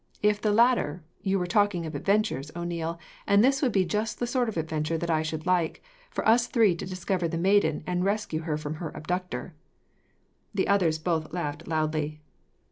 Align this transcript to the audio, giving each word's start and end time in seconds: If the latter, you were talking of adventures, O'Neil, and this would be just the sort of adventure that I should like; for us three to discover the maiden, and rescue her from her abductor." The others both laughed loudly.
If 0.23 0.41
the 0.41 0.51
latter, 0.51 1.03
you 1.21 1.37
were 1.37 1.45
talking 1.45 1.85
of 1.85 1.93
adventures, 1.93 2.49
O'Neil, 2.55 2.97
and 3.27 3.43
this 3.43 3.61
would 3.61 3.71
be 3.71 3.85
just 3.85 4.17
the 4.17 4.25
sort 4.25 4.49
of 4.49 4.57
adventure 4.57 4.97
that 4.97 5.11
I 5.11 5.21
should 5.21 5.45
like; 5.45 5.83
for 6.09 6.27
us 6.27 6.47
three 6.47 6.73
to 6.77 6.87
discover 6.87 7.27
the 7.27 7.37
maiden, 7.37 7.83
and 7.85 8.03
rescue 8.03 8.39
her 8.39 8.57
from 8.57 8.77
her 8.81 8.89
abductor." 8.97 9.53
The 10.55 10.67
others 10.67 10.97
both 10.97 11.31
laughed 11.31 11.67
loudly. 11.67 12.19